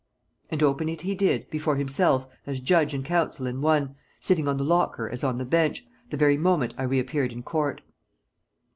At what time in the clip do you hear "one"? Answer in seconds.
3.61-3.93